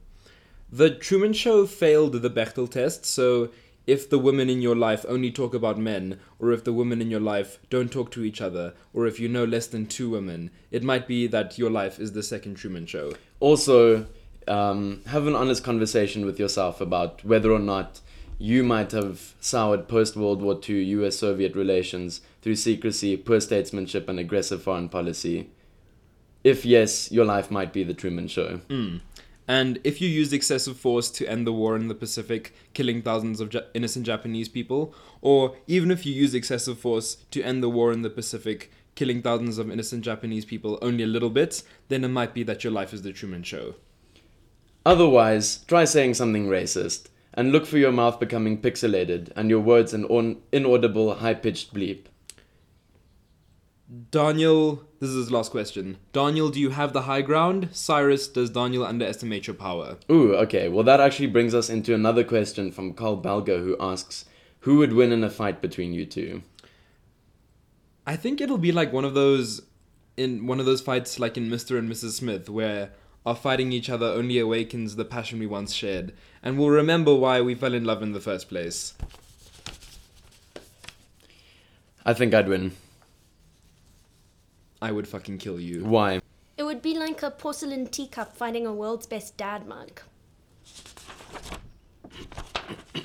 The 0.71 0.89
Truman 0.89 1.33
Show 1.33 1.67
failed 1.67 2.13
the 2.13 2.29
Bechdel 2.31 2.71
test, 2.71 3.05
so 3.05 3.49
if 3.91 4.09
the 4.09 4.17
women 4.17 4.49
in 4.49 4.61
your 4.61 4.75
life 4.75 5.05
only 5.09 5.29
talk 5.29 5.53
about 5.53 5.77
men, 5.77 6.17
or 6.39 6.53
if 6.53 6.63
the 6.63 6.71
women 6.71 7.01
in 7.01 7.11
your 7.11 7.19
life 7.19 7.59
don't 7.69 7.91
talk 7.91 8.09
to 8.09 8.23
each 8.23 8.39
other, 8.39 8.73
or 8.93 9.05
if 9.05 9.19
you 9.19 9.27
know 9.27 9.43
less 9.43 9.67
than 9.67 9.85
two 9.85 10.09
women, 10.09 10.49
it 10.71 10.81
might 10.81 11.05
be 11.09 11.27
that 11.27 11.57
your 11.57 11.69
life 11.69 11.99
is 11.99 12.13
the 12.13 12.23
second 12.23 12.55
Truman 12.55 12.85
Show. 12.85 13.11
Also, 13.41 14.07
um, 14.47 15.01
have 15.07 15.27
an 15.27 15.35
honest 15.35 15.65
conversation 15.65 16.25
with 16.25 16.39
yourself 16.39 16.79
about 16.79 17.25
whether 17.25 17.51
or 17.51 17.59
not 17.59 17.99
you 18.39 18.63
might 18.63 18.93
have 18.93 19.35
soured 19.41 19.89
post 19.89 20.15
World 20.15 20.41
War 20.41 20.57
II 20.69 20.81
US 21.01 21.17
Soviet 21.17 21.53
relations 21.53 22.21
through 22.41 22.55
secrecy, 22.55 23.17
poor 23.17 23.41
statesmanship, 23.41 24.07
and 24.07 24.17
aggressive 24.17 24.63
foreign 24.63 24.87
policy. 24.87 25.49
If 26.45 26.65
yes, 26.65 27.11
your 27.11 27.25
life 27.25 27.51
might 27.51 27.73
be 27.73 27.83
the 27.83 27.93
Truman 27.93 28.29
Show. 28.29 28.61
And 29.51 29.81
if 29.83 29.99
you 29.99 30.07
used 30.07 30.31
excessive 30.31 30.77
force 30.77 31.09
to 31.09 31.27
end 31.27 31.45
the 31.45 31.51
war 31.51 31.75
in 31.75 31.89
the 31.89 31.93
Pacific, 31.93 32.53
killing 32.73 33.01
thousands 33.01 33.41
of 33.41 33.53
ja- 33.53 33.67
innocent 33.73 34.05
Japanese 34.05 34.47
people, 34.47 34.95
or 35.19 35.57
even 35.67 35.91
if 35.91 36.05
you 36.05 36.13
used 36.13 36.33
excessive 36.33 36.79
force 36.79 37.17
to 37.31 37.43
end 37.43 37.61
the 37.61 37.69
war 37.69 37.91
in 37.91 38.01
the 38.01 38.09
Pacific, 38.09 38.71
killing 38.95 39.21
thousands 39.21 39.57
of 39.57 39.69
innocent 39.69 40.05
Japanese 40.05 40.45
people 40.45 40.79
only 40.81 41.03
a 41.03 41.13
little 41.15 41.29
bit, 41.29 41.63
then 41.89 42.05
it 42.05 42.07
might 42.07 42.33
be 42.33 42.43
that 42.43 42.63
your 42.63 42.71
life 42.71 42.93
is 42.93 43.01
the 43.01 43.11
Truman 43.11 43.43
Show. 43.43 43.75
Otherwise, 44.85 45.65
try 45.67 45.83
saying 45.83 46.13
something 46.13 46.47
racist, 46.47 47.09
and 47.33 47.51
look 47.51 47.65
for 47.65 47.77
your 47.77 47.91
mouth 47.91 48.21
becoming 48.21 48.57
pixelated 48.57 49.33
and 49.35 49.49
your 49.49 49.59
words 49.59 49.93
an 49.93 50.05
on- 50.05 50.37
inaudible, 50.53 51.15
high 51.15 51.33
pitched 51.33 51.73
bleep. 51.73 52.05
Daniel, 54.11 54.87
this 55.01 55.09
is 55.09 55.15
his 55.15 55.31
last 55.31 55.49
question. 55.49 55.97
Daniel, 56.13 56.49
do 56.49 56.59
you 56.59 56.69
have 56.69 56.93
the 56.93 57.01
high 57.01 57.23
ground? 57.23 57.69
Cyrus, 57.71 58.27
does 58.27 58.51
Daniel 58.51 58.85
underestimate 58.85 59.47
your 59.47 59.55
power? 59.55 59.97
Ooh, 60.11 60.35
okay, 60.35 60.69
well, 60.69 60.83
that 60.83 60.99
actually 60.99 61.25
brings 61.25 61.55
us 61.55 61.71
into 61.71 61.95
another 61.95 62.23
question 62.23 62.71
from 62.71 62.93
Carl 62.93 63.19
Balga, 63.19 63.63
who 63.63 63.75
asks 63.79 64.25
Who 64.59 64.77
would 64.77 64.93
win 64.93 65.11
in 65.11 65.23
a 65.23 65.29
fight 65.31 65.59
between 65.59 65.91
you 65.91 66.05
two? 66.05 66.43
I 68.05 68.15
think 68.15 68.41
it'll 68.41 68.59
be 68.59 68.71
like 68.71 68.93
one 68.93 69.03
of 69.03 69.15
those 69.15 69.63
in 70.17 70.45
one 70.45 70.59
of 70.59 70.67
those 70.67 70.81
fights 70.81 71.19
like 71.19 71.35
in 71.35 71.49
Mr. 71.49 71.79
and 71.79 71.89
Mrs. 71.89 72.11
Smith 72.11 72.47
where 72.47 72.91
our 73.25 73.35
fighting 73.35 73.71
each 73.71 73.89
other 73.89 74.05
only 74.05 74.37
awakens 74.37 74.97
the 74.97 75.05
passion 75.05 75.39
we 75.39 75.47
once 75.47 75.73
shared 75.73 76.13
and 76.43 76.59
we'll 76.59 76.69
remember 76.69 77.15
why 77.15 77.41
we 77.41 77.55
fell 77.55 77.73
in 77.73 77.85
love 77.85 78.03
in 78.03 78.11
the 78.11 78.19
first 78.19 78.49
place. 78.49 78.93
I 82.05 82.13
think 82.13 82.35
I'd 82.35 82.49
win. 82.49 82.73
I 84.81 84.91
would 84.91 85.07
fucking 85.07 85.37
kill 85.37 85.59
you. 85.59 85.85
Why? 85.85 86.21
It 86.57 86.63
would 86.63 86.81
be 86.81 86.97
like 86.97 87.21
a 87.23 87.29
porcelain 87.31 87.87
teacup 87.87 88.35
fighting 88.35 88.65
a 88.65 88.73
world's 88.73 89.05
best 89.07 89.37
dad 89.37 89.67
mug. 89.67 90.01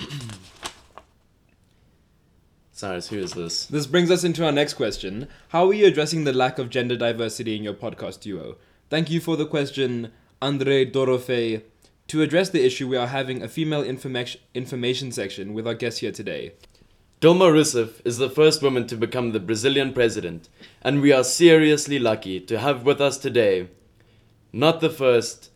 Cyrus, 2.72 3.08
who 3.08 3.18
is 3.18 3.32
this? 3.32 3.66
This 3.66 3.86
brings 3.86 4.10
us 4.10 4.24
into 4.24 4.44
our 4.44 4.52
next 4.52 4.74
question. 4.74 5.28
How 5.48 5.66
are 5.68 5.72
you 5.72 5.86
addressing 5.86 6.24
the 6.24 6.32
lack 6.32 6.58
of 6.58 6.68
gender 6.68 6.96
diversity 6.96 7.56
in 7.56 7.62
your 7.62 7.72
podcast 7.72 8.20
duo? 8.20 8.56
Thank 8.90 9.10
you 9.10 9.20
for 9.20 9.36
the 9.36 9.46
question, 9.46 10.12
Andre 10.42 10.84
Dorofe. 10.84 11.62
To 12.08 12.22
address 12.22 12.50
the 12.50 12.64
issue, 12.64 12.86
we 12.86 12.96
are 12.96 13.06
having 13.08 13.42
a 13.42 13.48
female 13.48 13.82
information 13.82 14.40
information 14.54 15.10
section 15.10 15.54
with 15.54 15.66
our 15.66 15.74
guest 15.74 16.00
here 16.00 16.12
today. 16.12 16.52
Dilma 17.26 17.52
Rousseff 17.52 18.00
is 18.04 18.18
the 18.18 18.30
first 18.30 18.62
woman 18.62 18.86
to 18.86 18.96
become 18.96 19.32
the 19.32 19.40
Brazilian 19.40 19.92
president, 19.92 20.48
and 20.80 21.00
we 21.00 21.10
are 21.12 21.24
seriously 21.24 21.98
lucky 21.98 22.38
to 22.38 22.60
have 22.60 22.84
with 22.84 23.00
us 23.00 23.18
today 23.18 23.68
not 24.52 24.80
the 24.80 24.90
first, 24.90 25.50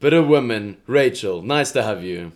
but 0.00 0.14
a 0.14 0.22
woman, 0.22 0.78
Rachel. 0.86 1.42
Nice 1.42 1.70
to 1.72 1.82
have 1.82 2.02
you. 2.02 2.32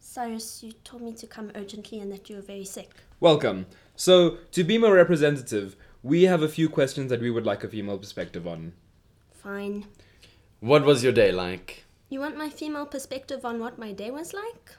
Cyrus, 0.00 0.64
you 0.64 0.72
told 0.82 1.02
me 1.02 1.12
to 1.12 1.28
come 1.28 1.52
urgently 1.54 2.00
and 2.00 2.10
that 2.10 2.28
you 2.28 2.34
were 2.34 2.42
very 2.42 2.64
sick. 2.64 2.90
Welcome. 3.20 3.66
So, 3.94 4.38
to 4.50 4.64
be 4.64 4.76
more 4.76 4.94
representative, 4.94 5.76
we 6.02 6.24
have 6.24 6.42
a 6.42 6.48
few 6.48 6.68
questions 6.68 7.10
that 7.10 7.20
we 7.20 7.30
would 7.30 7.46
like 7.46 7.62
a 7.62 7.68
female 7.68 7.98
perspective 7.98 8.44
on. 8.44 8.72
Fine. 9.30 9.86
What 10.58 10.84
was 10.84 11.04
your 11.04 11.12
day 11.12 11.30
like? 11.30 11.84
You 12.08 12.18
want 12.18 12.36
my 12.36 12.50
female 12.50 12.86
perspective 12.86 13.44
on 13.44 13.60
what 13.60 13.78
my 13.78 13.92
day 13.92 14.10
was 14.10 14.34
like? 14.34 14.72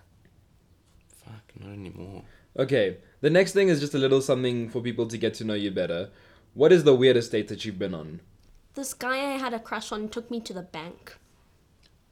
Fuck, 1.25 1.59
not 1.59 1.73
anymore. 1.73 2.23
Okay, 2.57 2.97
the 3.21 3.29
next 3.29 3.53
thing 3.53 3.67
is 3.67 3.79
just 3.79 3.93
a 3.93 3.97
little 3.97 4.21
something 4.21 4.69
for 4.69 4.81
people 4.81 5.07
to 5.07 5.17
get 5.17 5.33
to 5.35 5.43
know 5.43 5.55
you 5.55 5.71
better. 5.71 6.09
What 6.53 6.71
is 6.71 6.83
the 6.83 6.95
weirdest 6.95 7.31
date 7.31 7.47
that 7.49 7.65
you've 7.65 7.79
been 7.79 7.93
on? 7.93 8.21
This 8.75 8.93
guy 8.93 9.17
I 9.33 9.37
had 9.37 9.53
a 9.53 9.59
crush 9.59 9.91
on 9.91 10.09
took 10.09 10.29
me 10.31 10.39
to 10.41 10.53
the 10.53 10.61
bank. 10.61 11.17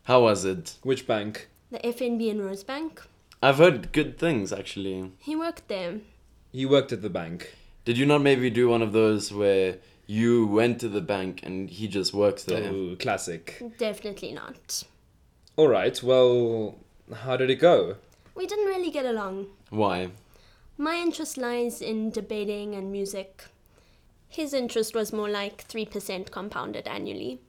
How 0.03 0.23
was 0.23 0.43
it? 0.43 0.77
Which 0.83 1.07
bank? 1.07 1.49
The 1.71 1.79
FNB 1.79 2.29
in 2.29 2.39
Rosebank. 2.39 2.99
I've 3.41 3.57
heard 3.57 3.91
good 3.91 4.17
things, 4.17 4.51
actually. 4.51 5.11
He 5.19 5.35
worked 5.35 5.67
there. 5.67 5.99
He 6.51 6.65
worked 6.65 6.91
at 6.91 7.01
the 7.01 7.09
bank. 7.09 7.55
Did 7.85 7.97
you 7.97 8.05
not 8.05 8.21
maybe 8.21 8.49
do 8.49 8.69
one 8.69 8.81
of 8.81 8.93
those 8.93 9.31
where 9.31 9.77
you 10.07 10.45
went 10.47 10.79
to 10.79 10.89
the 10.89 11.01
bank 11.01 11.41
and 11.43 11.69
he 11.69 11.87
just 11.87 12.13
works 12.13 12.43
there? 12.43 12.69
Oh, 12.69 12.95
classic. 12.99 13.61
Definitely 13.77 14.33
not. 14.33 14.83
Alright, 15.57 16.01
well, 16.03 16.75
how 17.13 17.37
did 17.37 17.49
it 17.49 17.55
go? 17.55 17.97
We 18.35 18.47
didn't 18.47 18.65
really 18.65 18.91
get 18.91 19.05
along. 19.05 19.47
Why? 19.69 20.09
My 20.77 20.95
interest 20.95 21.37
lies 21.37 21.81
in 21.81 22.09
debating 22.09 22.75
and 22.75 22.91
music. 22.91 23.45
His 24.27 24.53
interest 24.53 24.95
was 24.95 25.13
more 25.13 25.29
like 25.29 25.67
3% 25.67 26.31
compounded 26.31 26.87
annually. 26.87 27.39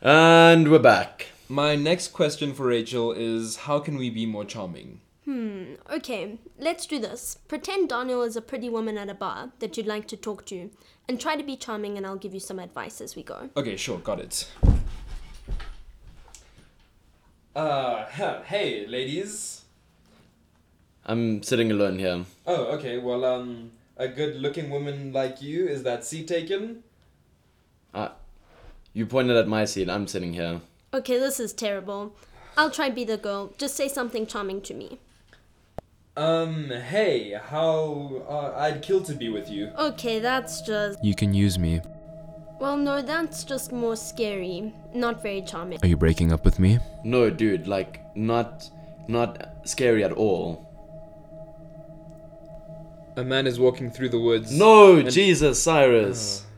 And 0.00 0.70
we're 0.70 0.78
back. 0.78 1.26
My 1.48 1.76
next 1.76 2.08
question 2.08 2.54
for 2.54 2.66
Rachel 2.66 3.12
is 3.12 3.56
how 3.56 3.78
can 3.78 3.96
we 3.96 4.10
be 4.10 4.26
more 4.26 4.44
charming? 4.44 5.01
Okay, 5.90 6.38
let's 6.58 6.86
do 6.86 6.98
this. 6.98 7.38
Pretend 7.48 7.88
Daniel 7.88 8.22
is 8.22 8.36
a 8.36 8.40
pretty 8.40 8.68
woman 8.68 8.96
at 8.96 9.08
a 9.08 9.14
bar 9.14 9.50
that 9.58 9.76
you'd 9.76 9.86
like 9.86 10.06
to 10.08 10.16
talk 10.16 10.46
to, 10.46 10.70
and 11.08 11.20
try 11.20 11.36
to 11.36 11.42
be 11.42 11.56
charming, 11.56 11.96
and 11.96 12.06
I'll 12.06 12.16
give 12.16 12.34
you 12.34 12.40
some 12.40 12.58
advice 12.58 13.00
as 13.00 13.16
we 13.16 13.22
go. 13.22 13.50
Okay, 13.56 13.76
sure, 13.76 13.98
got 13.98 14.20
it. 14.20 14.48
Uh, 17.54 18.06
hey, 18.06 18.86
ladies. 18.86 19.62
I'm 21.04 21.42
sitting 21.42 21.72
alone 21.72 21.98
here. 21.98 22.24
Oh, 22.46 22.66
okay, 22.76 22.98
well, 22.98 23.24
um, 23.24 23.72
a 23.96 24.06
good 24.06 24.36
looking 24.36 24.70
woman 24.70 25.12
like 25.12 25.42
you, 25.42 25.66
is 25.66 25.82
that 25.82 26.04
seat 26.04 26.28
taken? 26.28 26.84
Uh, 27.92 28.10
you 28.94 29.04
pointed 29.04 29.36
at 29.36 29.48
my 29.48 29.64
seat. 29.64 29.90
I'm 29.90 30.06
sitting 30.06 30.32
here. 30.32 30.60
Okay, 30.94 31.18
this 31.18 31.40
is 31.40 31.52
terrible. 31.52 32.14
I'll 32.56 32.70
try 32.70 32.88
be 32.88 33.04
the 33.04 33.16
girl. 33.16 33.52
Just 33.58 33.74
say 33.74 33.88
something 33.88 34.26
charming 34.26 34.60
to 34.62 34.74
me. 34.74 35.00
Um, 36.16 36.68
hey, 36.68 37.38
how, 37.42 38.22
uh, 38.28 38.52
I'd 38.58 38.82
kill 38.82 39.02
to 39.04 39.14
be 39.14 39.28
with 39.30 39.50
you. 39.50 39.70
Okay, 39.78 40.18
that's 40.18 40.60
just. 40.60 41.02
You 41.02 41.14
can 41.14 41.32
use 41.32 41.58
me. 41.58 41.80
Well, 42.60 42.76
no, 42.76 43.00
that's 43.02 43.44
just 43.44 43.72
more 43.72 43.96
scary. 43.96 44.74
Not 44.94 45.22
very 45.22 45.42
charming. 45.42 45.78
Are 45.82 45.86
you 45.88 45.96
breaking 45.96 46.32
up 46.32 46.44
with 46.44 46.58
me? 46.58 46.78
No, 47.02 47.30
dude, 47.30 47.66
like 47.66 48.00
not 48.14 48.70
not 49.08 49.54
scary 49.64 50.04
at 50.04 50.12
all. 50.12 50.68
A 53.16 53.24
man 53.24 53.46
is 53.46 53.58
walking 53.58 53.90
through 53.90 54.10
the 54.10 54.20
woods. 54.20 54.52
No, 54.52 54.96
And- 54.96 55.10
Jesus, 55.10 55.62
Cyrus. 55.62 56.44
Oh, 56.44 56.51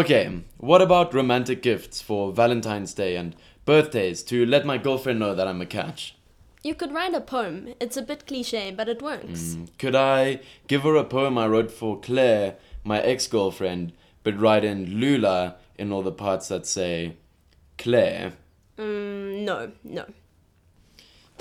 okay. 0.00 0.26
Okay, 0.26 0.40
what 0.58 0.82
about 0.82 1.14
romantic 1.14 1.62
gifts 1.62 2.02
for 2.02 2.32
Valentine's 2.32 2.94
Day 2.94 3.16
and 3.16 3.36
birthdays 3.64 4.22
to 4.24 4.44
let 4.44 4.66
my 4.66 4.78
girlfriend 4.78 5.18
know 5.18 5.34
that 5.34 5.46
I'm 5.46 5.60
a 5.60 5.66
catch? 5.66 6.16
You 6.62 6.74
could 6.74 6.92
write 6.92 7.14
a 7.14 7.20
poem. 7.20 7.74
It's 7.80 7.96
a 7.96 8.02
bit 8.02 8.26
cliche, 8.26 8.70
but 8.70 8.88
it 8.88 9.00
works. 9.00 9.56
Could 9.78 9.94
I 9.94 10.40
give 10.68 10.82
her 10.82 10.96
a 10.96 11.04
poem 11.04 11.38
I 11.38 11.46
wrote 11.46 11.70
for 11.70 11.98
Claire, 11.98 12.56
my 12.84 13.00
ex 13.00 13.26
girlfriend, 13.26 13.92
but 14.22 14.38
write 14.38 14.64
in 14.64 15.00
Lula 15.00 15.56
in 15.78 15.92
all 15.92 16.02
the 16.02 16.12
parts 16.12 16.48
that 16.48 16.66
say 16.66 17.16
Claire? 17.78 18.32
Mm, 18.78 19.44
no, 19.44 19.72
no. 19.84 20.04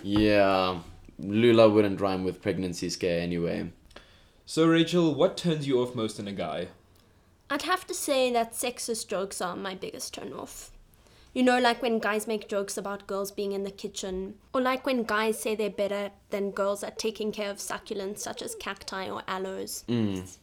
Yeah, 0.03 0.79
Lula 1.17 1.67
wouldn't 1.69 1.99
rhyme 1.99 2.23
with 2.23 2.41
pregnancy 2.41 2.89
scare 2.89 3.19
anyway. 3.19 3.71
So, 4.45 4.65
Rachel, 4.65 5.13
what 5.13 5.35
turns 5.35 5.67
you 5.67 5.81
off 5.81 5.95
most 5.95 6.19
in 6.19 6.27
a 6.27 6.31
guy? 6.31 6.69
I'd 7.49 7.63
have 7.63 7.87
to 7.87 7.93
say 7.93 8.31
that 8.31 8.53
sexist 8.53 9.07
jokes 9.07 9.41
are 9.41 9.55
my 9.55 9.75
biggest 9.75 10.13
turn 10.13 10.33
off. 10.33 10.71
You 11.33 11.43
know, 11.43 11.59
like 11.59 11.81
when 11.81 11.99
guys 11.99 12.27
make 12.27 12.49
jokes 12.49 12.77
about 12.77 13.07
girls 13.07 13.31
being 13.31 13.51
in 13.51 13.63
the 13.63 13.71
kitchen, 13.71 14.35
or 14.53 14.61
like 14.61 14.85
when 14.85 15.03
guys 15.03 15.39
say 15.39 15.55
they're 15.55 15.69
better 15.69 16.11
than 16.31 16.51
girls 16.51 16.83
at 16.83 16.97
taking 16.97 17.31
care 17.31 17.51
of 17.51 17.57
succulents 17.57 18.19
such 18.19 18.41
as 18.41 18.55
cacti 18.55 19.09
or 19.09 19.23
aloes. 19.27 19.83
Mm. 19.87 20.37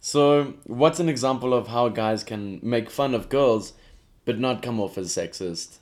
So, 0.00 0.54
what's 0.64 1.00
an 1.00 1.08
example 1.08 1.54
of 1.54 1.68
how 1.68 1.88
guys 1.88 2.24
can 2.24 2.60
make 2.62 2.90
fun 2.90 3.14
of 3.14 3.28
girls 3.28 3.74
but 4.24 4.38
not 4.38 4.62
come 4.62 4.80
off 4.80 4.96
as 4.98 5.14
sexist? 5.14 5.78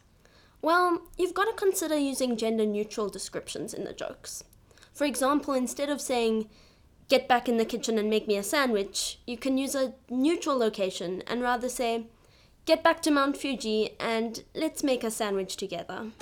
Well, 0.63 1.01
you've 1.17 1.35
got 1.35 1.45
to 1.45 1.53
consider 1.55 1.97
using 1.97 2.37
gender 2.37 2.67
neutral 2.67 3.09
descriptions 3.09 3.73
in 3.73 3.85
the 3.85 3.95
jokes. 3.95 4.45
For 4.93 5.05
example, 5.05 5.55
instead 5.55 5.89
of 5.89 6.01
saying, 6.01 6.51
get 7.11 7.27
back 7.27 7.49
in 7.49 7.57
the 7.57 7.65
kitchen 7.65 7.99
and 7.99 8.09
make 8.09 8.29
me 8.29 8.37
a 8.37 8.43
sandwich, 8.43 9.19
you 9.27 9.37
can 9.37 9.59
use 9.59 9.75
a 9.75 9.93
neutral 10.09 10.57
location 10.57 11.23
and 11.27 11.43
rather 11.43 11.69
say, 11.69 12.07
get 12.67 12.85
back 12.85 13.03
to 13.03 13.11
Mount 13.11 13.37
Fuji 13.37 13.97
and 13.99 14.45
let's 14.55 14.85
make 14.85 15.03
a 15.03 15.11
sandwich 15.11 15.57
together. 15.57 16.13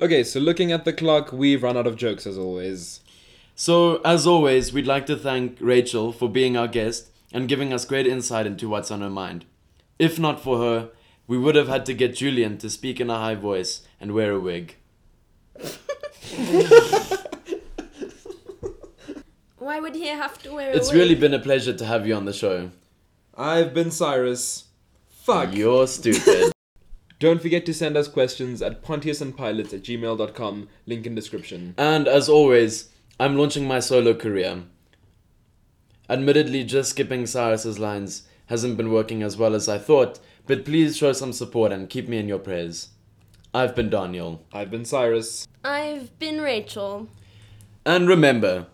Okay, 0.00 0.24
so 0.24 0.40
looking 0.40 0.72
at 0.72 0.86
the 0.86 0.94
clock, 0.94 1.30
we've 1.30 1.62
run 1.62 1.76
out 1.76 1.86
of 1.86 1.96
jokes 1.96 2.26
as 2.26 2.38
always. 2.38 3.00
So, 3.54 3.96
as 4.04 4.26
always, 4.26 4.72
we'd 4.72 4.86
like 4.86 5.04
to 5.06 5.16
thank 5.16 5.58
Rachel 5.60 6.12
for 6.12 6.30
being 6.30 6.56
our 6.56 6.68
guest 6.68 7.10
and 7.32 7.48
giving 7.48 7.72
us 7.72 7.84
great 7.84 8.06
insight 8.06 8.46
into 8.46 8.68
what's 8.68 8.90
on 8.90 9.00
her 9.00 9.10
mind. 9.10 9.44
If 9.98 10.18
not 10.18 10.40
for 10.42 10.58
her, 10.58 10.90
we 11.26 11.36
would 11.38 11.54
have 11.56 11.68
had 11.68 11.84
to 11.86 11.94
get 11.94 12.14
Julian 12.16 12.56
to 12.58 12.70
speak 12.70 13.00
in 13.00 13.10
a 13.10 13.18
high 13.18 13.34
voice 13.34 13.82
and 14.00 14.12
wear 14.12 14.32
a 14.32 14.40
wig. 14.40 14.76
Why 19.58 19.80
would 19.80 19.94
he 19.96 20.06
have 20.06 20.40
to 20.44 20.54
wear 20.54 20.70
a 20.72 20.76
It's 20.76 20.88
wig? 20.90 20.96
really 20.98 21.14
been 21.14 21.34
a 21.34 21.38
pleasure 21.38 21.74
to 21.74 21.84
have 21.84 22.06
you 22.06 22.14
on 22.14 22.24
the 22.24 22.32
show. 22.32 22.70
I've 23.36 23.74
been 23.74 23.90
Cyrus. 23.90 24.64
Fuck. 25.10 25.54
You're 25.54 25.86
stupid. 25.86 26.52
Don't 27.18 27.42
forget 27.42 27.66
to 27.66 27.74
send 27.74 27.96
us 27.96 28.06
questions 28.08 28.62
at 28.62 28.82
pontiusandpilots 28.82 29.74
at 29.74 29.82
gmail.com, 29.82 30.68
link 30.86 31.04
in 31.06 31.14
description. 31.16 31.74
and 31.76 32.06
as 32.06 32.28
always, 32.28 32.90
I'm 33.18 33.36
launching 33.36 33.66
my 33.66 33.80
solo 33.80 34.14
career. 34.14 34.62
Admittedly, 36.10 36.64
just 36.64 36.90
skipping 36.90 37.26
Cyrus's 37.26 37.78
lines 37.78 38.22
hasn't 38.46 38.78
been 38.78 38.90
working 38.90 39.22
as 39.22 39.36
well 39.36 39.54
as 39.54 39.68
I 39.68 39.76
thought, 39.76 40.18
but 40.46 40.64
please 40.64 40.96
show 40.96 41.12
some 41.12 41.34
support 41.34 41.70
and 41.70 41.90
keep 41.90 42.08
me 42.08 42.16
in 42.16 42.28
your 42.28 42.38
prayers. 42.38 42.88
I've 43.52 43.76
been 43.76 43.90
Daniel. 43.90 44.42
I've 44.50 44.70
been 44.70 44.86
Cyrus. 44.86 45.46
I've 45.62 46.18
been 46.18 46.40
Rachel. 46.40 47.08
And 47.84 48.08
remember, 48.08 48.68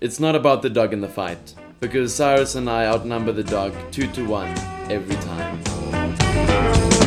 it's 0.00 0.20
not 0.20 0.36
about 0.36 0.62
the 0.62 0.70
dog 0.70 0.92
in 0.92 1.00
the 1.00 1.08
fight, 1.08 1.52
because 1.80 2.14
Cyrus 2.14 2.54
and 2.54 2.70
I 2.70 2.86
outnumber 2.86 3.32
the 3.32 3.42
dog 3.42 3.74
two 3.90 4.06
to 4.12 4.24
one 4.24 4.56
every 4.88 5.16
time. 5.16 6.97